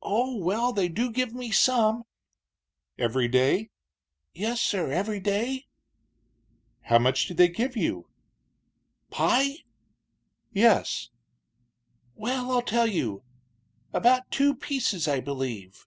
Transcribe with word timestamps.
"Oh, 0.00 0.36
well, 0.36 0.72
they 0.72 0.88
do 0.88 1.12
give 1.12 1.34
me 1.34 1.50
some." 1.50 2.04
"Every 2.98 3.28
day?" 3.28 3.68
"Yes, 4.32 4.58
sir; 4.62 4.90
every 4.90 5.20
day." 5.20 5.66
"How 6.84 6.98
much 6.98 7.26
do 7.26 7.34
they 7.34 7.48
give 7.48 7.76
you?" 7.76 8.08
"Pie?" 9.10 9.58
"Yes." 10.50 11.10
"Well, 12.14 12.50
I'll 12.50 12.62
tell 12.62 12.86
you. 12.86 13.22
About 13.92 14.30
two 14.30 14.54
pieces, 14.56 15.06
I 15.06 15.20
believe." 15.20 15.86